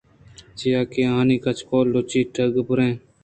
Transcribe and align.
چیاکہ 0.57 1.01
آئی 1.17 1.35
ءِ 1.35 1.43
کچول 1.43 1.85
لُچّی 1.93 2.21
ءُ 2.25 2.31
ٹگی 2.33 2.61
ءَ 2.63 2.67
پُرّیں 2.67 2.95